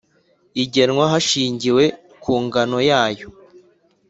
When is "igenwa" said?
0.63-1.03